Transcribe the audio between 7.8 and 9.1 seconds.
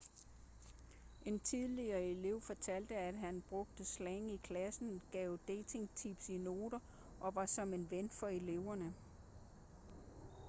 ven for eleverne.'